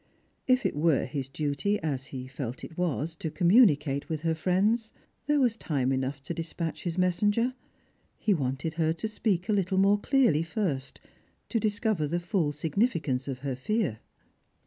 [0.47, 4.33] If it were his duty, as he felt it was, to communi cate with her
[4.33, 4.91] friends,
[5.27, 7.53] there was time enough to dispatch his messenger.
[8.17, 11.01] He wanted her to speak a Uttle more clearly first,
[11.49, 13.99] to discover the full significance of her fear.